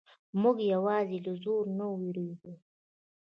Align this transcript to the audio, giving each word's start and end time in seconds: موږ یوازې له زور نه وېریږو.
موږ 0.41 0.57
یوازې 0.73 1.17
له 1.25 1.33
زور 1.43 1.63
نه 1.77 1.85
وېریږو. 1.99 2.53